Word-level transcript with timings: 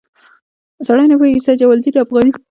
سړی 0.87 1.05
نه 1.11 1.15
پوهېږي 1.19 1.39
چې 1.41 1.45
سید 1.45 1.59
جمال 1.59 1.77
الدین 1.77 1.95
افغاني. 2.01 2.31